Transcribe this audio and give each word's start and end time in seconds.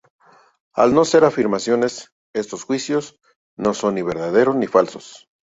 Al 0.73 0.95
no 0.95 1.05
ser 1.05 1.23
afirmaciones, 1.25 2.11
estos 2.33 2.63
juicios 2.63 3.19
no 3.55 3.75
son 3.75 3.93
ni 3.93 4.01
verdaderos 4.01 4.55
ni 4.55 4.65
falsos. 4.65 5.29